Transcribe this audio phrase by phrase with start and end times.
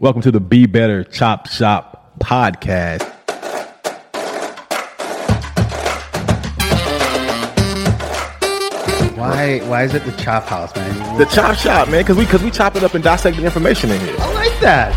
[0.00, 3.02] Welcome to the Be Better Chop Shop podcast.
[9.16, 9.58] Why?
[9.64, 11.18] Why is it the chop house, man?
[11.18, 13.90] The Chop Shop, man, because we because we chop it up and dissect the information
[13.90, 14.14] in here.
[14.20, 14.94] I like that.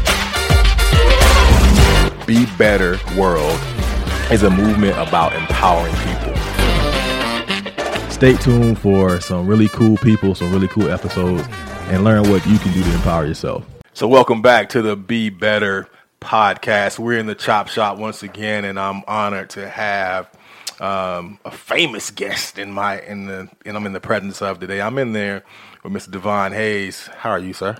[2.28, 3.60] Be Better World
[4.32, 6.36] is a movement about empowering people.
[8.12, 11.48] Stay tuned for some really cool people, some really cool episodes,
[11.88, 13.66] and learn what you can do to empower yourself.
[14.02, 15.88] So, welcome back to the Be Better
[16.20, 16.98] podcast.
[16.98, 20.28] We're in the Chop Shop once again, and I'm honored to have
[20.80, 24.82] um, a famous guest in my in the and I'm in the presence of today.
[24.82, 25.44] I'm in there
[25.84, 26.10] with Mr.
[26.10, 27.12] D'Vaughn Hayes.
[27.16, 27.78] How are you, sir?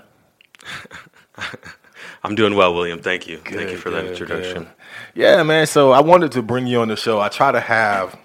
[2.22, 3.02] I'm doing well, William.
[3.02, 3.38] Thank you.
[3.38, 4.62] Thank you Good, for that introduction.
[4.62, 4.72] good.
[5.16, 5.66] Yeah, man.
[5.66, 7.20] So I wanted to bring you on the show.
[7.20, 8.16] I try to have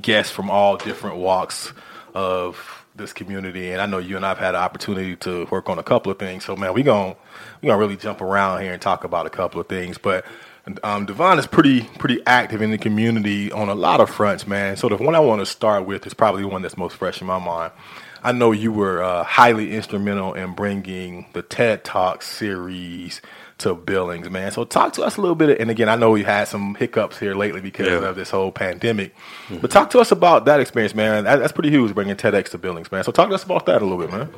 [0.00, 1.72] guests from all different walks
[2.14, 5.78] of this community, and I know you and I've had an opportunity to work on
[5.78, 6.44] a couple of things.
[6.44, 7.16] So, man, we going
[7.60, 9.98] we gonna really jump around here and talk about a couple of things.
[9.98, 10.24] But
[10.84, 14.76] um, D'Vaughn is pretty pretty active in the community on a lot of fronts, man.
[14.76, 17.26] So the one I want to start with is probably one that's most fresh in
[17.26, 17.72] my mind.
[18.22, 23.20] I know you were uh, highly instrumental in bringing the TED Talk series
[23.62, 24.52] to Billings, man.
[24.52, 25.60] So talk to us a little bit.
[25.60, 28.08] And again, I know you had some hiccups here lately because Yeah.
[28.08, 29.14] of this whole pandemic.
[29.48, 29.66] But mm-hmm.
[29.66, 31.24] talk to us about that experience, man.
[31.24, 33.04] That, that's pretty huge bringing TEDx to Billings, man.
[33.04, 34.28] So talk to us about that a little bit, man.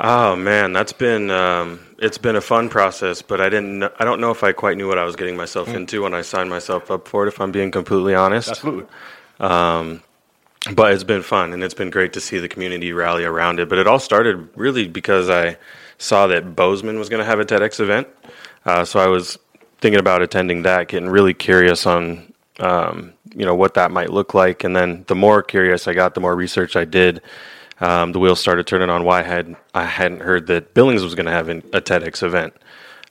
[0.00, 3.82] Oh man, that's been um, it's been a fun process, but I didn't.
[3.98, 5.74] I don't know if I quite knew what I was getting myself mm.
[5.74, 7.28] into when I signed myself up for it.
[7.28, 8.86] If I'm being completely honest, Absolutely.
[9.40, 10.02] Um,
[10.74, 13.68] but it's been fun and it's been great to see the community rally around it.
[13.68, 15.56] But it all started really because I
[15.98, 18.08] saw that Bozeman was going to have a TEDx event,
[18.64, 19.38] uh, so I was
[19.80, 24.34] thinking about attending that, getting really curious on um, you know what that might look
[24.34, 27.22] like, and then the more curious I got, the more research I did.
[27.80, 31.14] Um, the wheels started turning on why I had I hadn't heard that Billings was
[31.14, 32.54] going to have an, a TEDx event.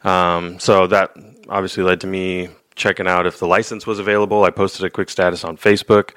[0.04, 1.16] Um, so that
[1.50, 4.44] obviously led to me checking out if the license was available.
[4.44, 6.12] I posted a quick status on Facebook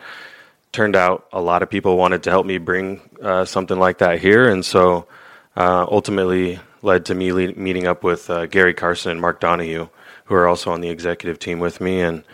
[0.73, 4.21] turned out a lot of people wanted to help me bring uh, something like that
[4.21, 5.06] here, and so
[5.56, 9.89] uh, ultimately led to me le- meeting up with uh, Gary Carson and Mark Donahue,
[10.25, 12.25] who are also on the executive team with me, and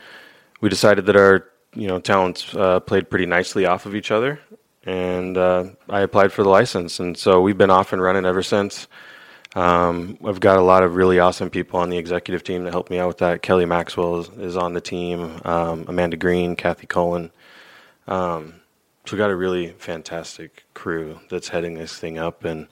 [0.61, 4.41] we decided that our you know talents uh, played pretty nicely off of each other,
[4.85, 8.43] and uh, I applied for the license, and so we've been off and running ever
[8.43, 8.87] since.
[9.55, 12.91] Um, I've got a lot of really awesome people on the executive team that help
[12.91, 13.41] me out with that.
[13.41, 17.31] Kelly Maxwell is, is on the team, um, Amanda Green, Kathy Cullen.
[18.07, 22.67] So we got a really fantastic crew that's heading this thing up, and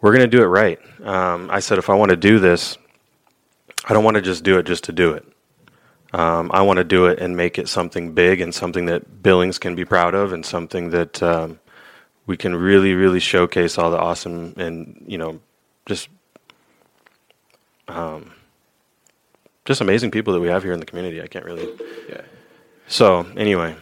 [0.00, 0.78] we're going to do it right.
[1.04, 2.78] Um, I said if I want to do this,
[3.84, 5.26] I don't want to just do it just to do it.
[6.14, 9.58] Um, I want to do it and make it something big and something that Billings
[9.58, 11.60] can be proud of, and something that um,
[12.26, 15.40] we can really, really showcase all the awesome and you know
[15.84, 16.08] just
[17.88, 18.32] um,
[19.66, 21.20] just amazing people that we have here in the community.
[21.20, 21.68] I can't really.
[22.08, 22.22] Yeah.
[22.88, 23.76] So anyway.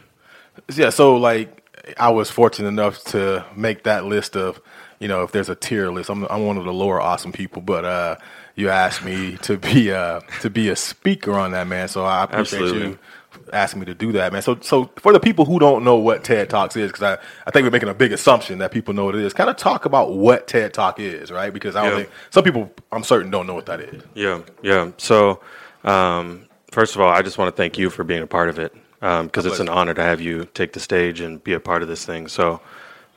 [0.74, 1.62] Yeah, so like
[1.98, 4.60] I was fortunate enough to make that list of,
[4.98, 7.62] you know, if there's a tier list, I'm I'm one of the lower awesome people,
[7.62, 8.16] but uh
[8.56, 11.88] you asked me to be uh to be a speaker on that, man.
[11.88, 12.88] So I appreciate Absolutely.
[12.90, 12.98] you
[13.52, 14.42] asking me to do that, man.
[14.42, 17.50] So so for the people who don't know what TED Talks is, because I, I
[17.50, 19.84] think we're making a big assumption that people know what it is, kind of talk
[19.84, 21.52] about what TED Talk is, right?
[21.52, 21.96] Because I don't Yeah.
[22.04, 24.02] think some people I'm certain don't know what that is.
[24.14, 24.90] Yeah, yeah.
[24.96, 25.40] So,
[25.84, 28.58] um, first of all, I just want to thank you for being a part of
[28.58, 31.82] it because it's an honor to have you take the stage and be a part
[31.82, 32.26] of this thing.
[32.26, 32.60] So,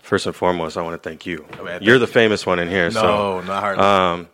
[0.01, 1.45] first and foremost, I want to thank you.
[1.59, 2.89] Oh, man, You're the famous one in here.
[2.89, 3.79] No, so, not hard.
[3.79, 4.27] Um,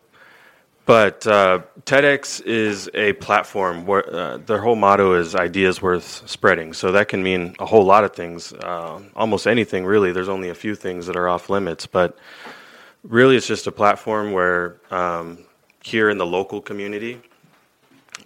[0.86, 6.74] but uh, TEDx is a platform where uh, their whole motto is ideas worth spreading.
[6.74, 10.12] So that can mean a whole lot of things, uh, almost anything really.
[10.12, 12.18] There's only a few things that are off limits, but
[13.04, 15.46] really it's just a platform where um,
[15.84, 17.22] here in the local community,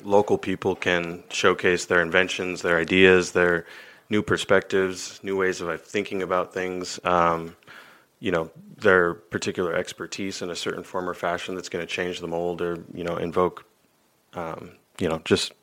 [0.03, 3.65] local people can showcase their inventions, their ideas, their
[4.09, 6.99] new perspectives, new ways of thinking about things.
[7.03, 7.55] Um,
[8.19, 12.19] you know their particular expertise in a certain form or fashion that's going to change
[12.19, 13.65] the mold or you know invoke
[14.33, 15.53] um, you know just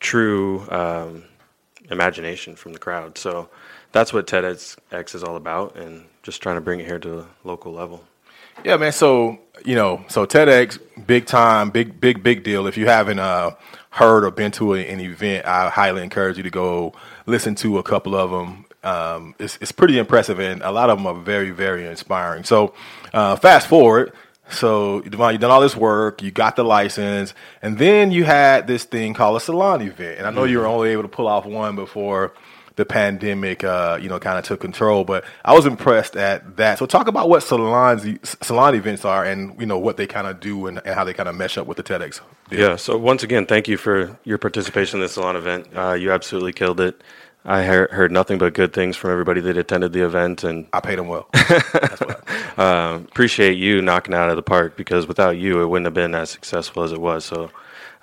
[0.00, 1.24] true um,
[1.90, 3.48] imagination from the crowd so
[3.92, 7.26] that's what TEDx is all about and just trying to bring it here to the
[7.44, 8.04] local level
[8.64, 8.92] Yeah, man.
[8.92, 12.66] So you know, so TEDx, big time, big, big, big deal.
[12.66, 13.52] If you haven't uh,
[13.90, 16.92] heard or been to an event, I highly encourage you to go
[17.26, 18.64] listen to a couple of them.
[18.84, 22.44] Um, it's it's pretty impressive, and a lot of them are very, very inspiring.
[22.44, 22.74] So,
[23.12, 24.12] uh, fast forward.
[24.50, 28.66] So, D'Vaughn, you done all this work, you got the license, and then you had
[28.66, 30.18] this thing called a salon event.
[30.18, 32.34] And I know you were only able to pull off one before
[32.76, 35.04] the pandemic, uh, you know, kind of took control.
[35.04, 36.78] But I was impressed at that.
[36.78, 40.40] So talk about what salons, salon events are, and you know what they kind of
[40.40, 42.20] do and, and, how they kind of mesh up with the TEDx.
[42.48, 42.60] Deal.
[42.60, 42.76] Yeah.
[42.76, 45.68] So once again, thank you for your participation in the salon event.
[45.74, 47.02] Uh, you absolutely killed it.
[47.44, 50.96] I heard nothing but good things from everybody that attended the event, and I paid
[50.96, 51.28] them well.
[52.56, 56.14] uh, appreciate you knocking out of the park because without you, it wouldn't have been
[56.14, 57.24] as successful as it was.
[57.24, 57.50] So,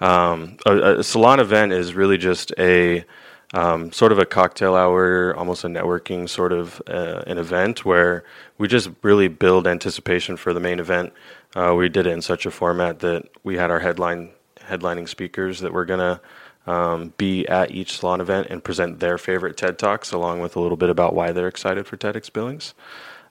[0.01, 3.05] um, a, a, salon event is really just a
[3.53, 8.23] um, sort of a cocktail hour, almost a networking sort of uh, an event where
[8.57, 11.13] we just really build anticipation for the main event.
[11.55, 14.29] Uh, we did it in such a format that we had our headline
[14.61, 16.21] headlining speakers that were gonna
[16.67, 20.59] um, be at each salon event and present their favorite TED Talks, along with a
[20.59, 22.75] little bit about why they're excited for TEDx Billings.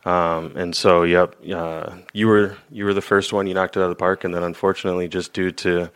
[0.05, 3.47] Um, and so, yep, uh, you were you were the first one.
[3.47, 5.91] You knocked it out of the park, and then unfortunately, just due to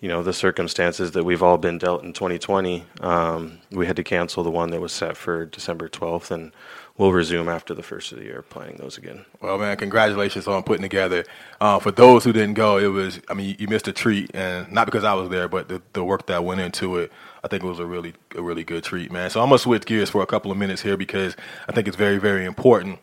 [0.00, 4.04] you know the circumstances that we've all been dealt in 2020, um, we had to
[4.04, 6.52] cancel the one that was set for December 12th, and
[6.98, 9.24] we'll resume after the first of the year planning those again.
[9.40, 11.24] Well, man, congratulations on putting together.
[11.60, 14.70] Uh, for those who didn't go, it was I mean you missed a treat, and
[14.70, 17.10] not because I was there, but the, the work that went into it.
[17.42, 19.30] I think it was a really a really good treat, man.
[19.30, 21.36] So I'm gonna switch gears for a couple of minutes here because
[21.68, 22.98] I think it's very very important.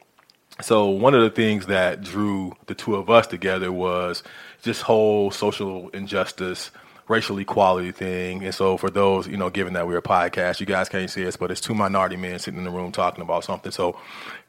[0.62, 4.22] So one of the things that drew the two of us together was
[4.64, 6.72] this whole social injustice
[7.08, 8.44] racial equality thing.
[8.44, 11.28] And so for those, you know, given that we're a podcast, you guys can't see
[11.28, 13.72] us, but it's two minority men sitting in the room talking about something.
[13.72, 14.00] So,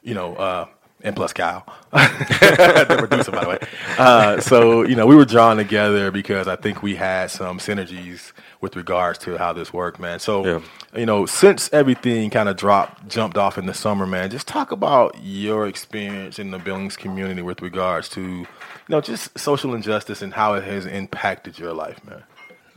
[0.02, 0.66] you know, uh,
[1.02, 3.58] and plus Kyle, the producer, by the way.
[3.99, 8.32] Uh, so, you know, we were drawn together because I think we had some synergies
[8.61, 10.19] with regards to how this worked, man.
[10.19, 10.61] So, yeah.
[10.96, 14.73] you know, since everything kind of dropped, jumped off in the summer, man, just talk
[14.73, 18.47] about your experience in the Billings community with regards to, you
[18.88, 22.23] know, just social injustice and how it has impacted your life, man.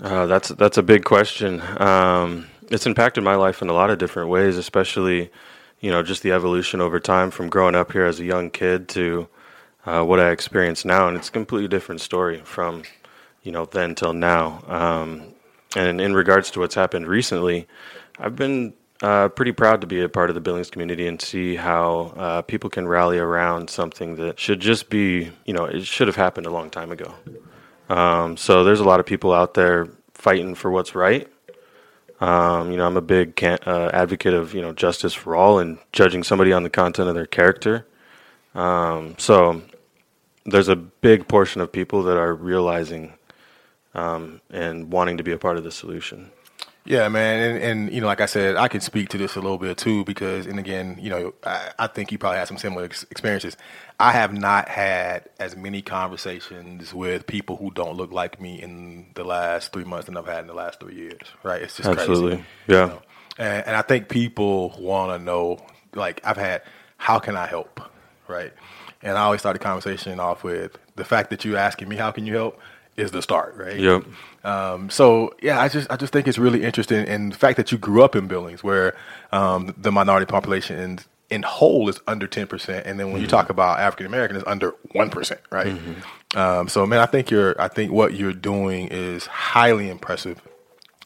[0.02, 1.62] Uh, that's that's a big question.
[1.82, 5.32] Um, it's impacted my life in a lot of different ways, especially,
[5.80, 8.90] you know, just the evolution over time from growing up here as a young kid
[8.90, 9.28] to
[9.86, 12.84] uh, what I experience now, and it's a completely different story from,
[13.44, 14.64] you know, then till now.
[14.68, 15.34] Um,
[15.76, 17.68] and in regards to what's happened recently,
[18.20, 21.56] I've been uh, pretty proud to be a part of the Billings community and see
[21.56, 26.08] how uh, people can rally around something that should just be, you know, it should
[26.08, 27.14] have happened a long time ago.
[27.90, 31.32] Um, so there's a lot of people out there fighting for what's right.
[32.20, 35.60] Um, you know, I'm a big can- uh, advocate of you know justice for all
[35.60, 37.86] and judging somebody on the content of their character.
[38.56, 39.62] Um, so
[40.46, 43.14] there's a big portion of people that are realizing
[43.94, 46.32] um, and wanting to be a part of the solution.
[46.88, 49.42] Yeah, man, and, and, you know, like I said, I can speak to this a
[49.42, 52.58] little bit too because, and again, you know, I, I think you probably had some
[52.58, 53.58] similar ex- experiences.
[54.00, 59.08] I have not had as many conversations with people who don't look like me in
[59.16, 61.20] the last three months than I've had in the last three years.
[61.44, 61.62] Right?
[61.62, 62.82] It's just absolutely, crazy, yeah.
[62.82, 63.02] You know?
[63.38, 65.60] and, and I think people want to know,
[65.94, 66.62] like, I've had,
[66.96, 67.82] how can I help?
[68.30, 68.54] Right?
[69.02, 72.12] And I always start the conversation off with the fact that you're asking me, how
[72.12, 72.62] can you help?
[72.98, 73.80] Is the start, right?
[73.80, 74.06] Yep.
[74.44, 77.72] Um, so yeah, I just I just think it's really interesting, and the fact that
[77.72, 78.96] you grew up in Billings, where
[79.32, 81.00] um, the minority population in,
[81.30, 83.24] in whole is under ten percent, and then when mm-hmm.
[83.24, 85.68] you talk about African American, is under one percent, right?
[85.68, 86.38] Mm-hmm.
[86.38, 90.42] Um, so man, I think you're I think what you're doing is highly impressive.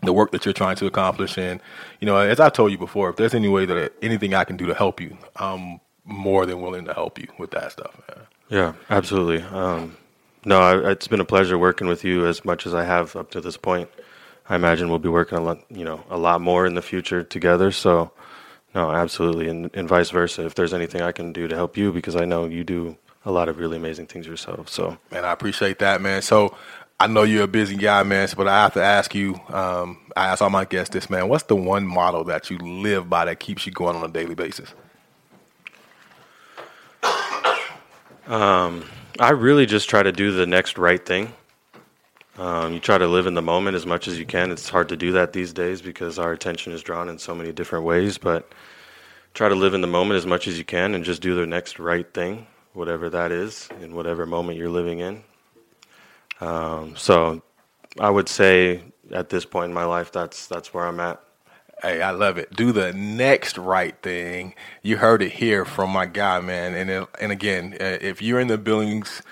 [0.03, 1.61] The work that you're trying to accomplish, and
[1.99, 4.57] you know, as I told you before, if there's any way that anything I can
[4.57, 7.99] do to help you, I'm more than willing to help you with that stuff.
[8.07, 8.27] Man.
[8.49, 9.43] Yeah, absolutely.
[9.43, 9.95] Um,
[10.45, 13.41] no, it's been a pleasure working with you as much as I have up to
[13.41, 13.89] this point.
[14.49, 17.23] I imagine we'll be working a lot, you know, a lot more in the future
[17.23, 17.71] together.
[17.71, 18.11] So,
[18.73, 20.45] no, absolutely, and, and vice versa.
[20.45, 23.31] If there's anything I can do to help you, because I know you do a
[23.31, 24.67] lot of really amazing things yourself.
[24.69, 26.21] So, man, I appreciate that, man.
[26.21, 26.55] So,
[26.99, 29.39] I know you're a busy guy, man, but I have to ask you.
[29.49, 31.29] Um, I ask all my guests this, man.
[31.29, 34.35] What's the one model that you live by that keeps you going on a daily
[34.35, 34.71] basis?
[38.27, 38.85] Um
[39.19, 41.33] I really just try to do the next right thing.
[42.37, 44.51] Um, you try to live in the moment as much as you can.
[44.51, 47.51] It's hard to do that these days because our attention is drawn in so many
[47.51, 48.51] different ways, but
[49.33, 51.45] try to live in the moment as much as you can and just do the
[51.45, 55.23] next right thing, whatever that is, in whatever moment you're living in.
[56.39, 57.43] Um, so
[57.99, 61.21] I would say at this point in my life, that's that's where I'm at.
[61.81, 62.55] Hey, I love it.
[62.55, 64.55] Do the next right thing.
[64.83, 66.75] You heard it here from my guy, man.
[66.75, 69.23] And and again, uh, if you're in the Billings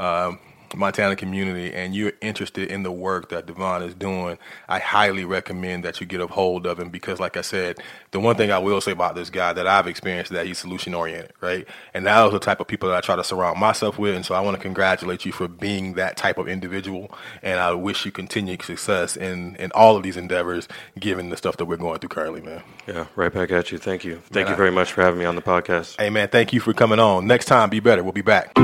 [0.00, 0.38] um,
[0.74, 5.84] Montana community and you're interested in the work that D'Vaughn is doing, I highly recommend
[5.84, 7.78] that you get a hold of him because, like I said,
[8.10, 10.94] the one thing I will say about this guy that I've experienced that he's solution
[10.94, 11.66] oriented, right?
[11.94, 14.14] And that is the type of people that I try to surround myself with.
[14.14, 17.10] And so I want to congratulate you for being that type of individual.
[17.42, 21.56] And I wish you continued success in, in all of these endeavors, given the stuff
[21.58, 22.62] that we're going through currently, man.
[22.86, 23.78] Yeah, right back at you.
[23.78, 24.16] Thank you.
[24.30, 26.00] Thank Man, you very much for having me on the podcast.
[26.00, 27.26] Hey, man, thank you for coming on.
[27.26, 28.02] Next time, be better.
[28.02, 28.54] We'll be back.